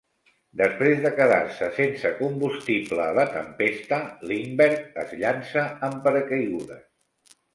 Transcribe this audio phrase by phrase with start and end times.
[0.59, 3.99] Després de quedar-se sense combustible a la tempesta,
[4.31, 7.39] Lindbergh es llança amb paracaigudes.